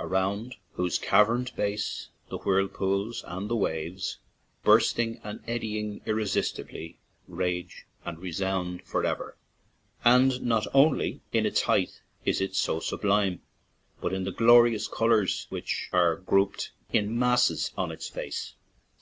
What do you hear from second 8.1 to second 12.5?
resound forever." And not only in its height is